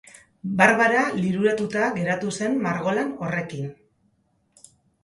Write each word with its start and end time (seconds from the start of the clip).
Barbara 0.61 1.03
liluratuta 1.17 1.91
geratu 1.99 2.33
zen 2.41 2.59
margolan 2.67 3.17
horrekin. 3.27 3.73